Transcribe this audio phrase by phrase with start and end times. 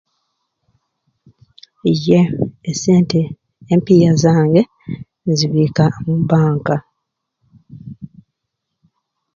[1.91, 2.19] Iye
[2.71, 3.19] esente
[3.73, 4.61] empiiya zange
[5.29, 6.75] nzibiika mu bbanka.